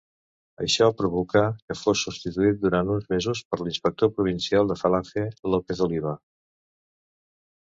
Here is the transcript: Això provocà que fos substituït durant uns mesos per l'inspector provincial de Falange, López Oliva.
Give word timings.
Això 0.63 0.85
provocà 1.01 1.43
que 1.67 1.75
fos 1.81 2.01
substituït 2.07 2.57
durant 2.63 2.89
uns 2.95 3.05
mesos 3.15 3.43
per 3.51 3.61
l'inspector 3.61 4.11
provincial 4.15 4.73
de 4.73 4.79
Falange, 4.81 5.27
López 5.57 5.85
Oliva. 5.89 6.17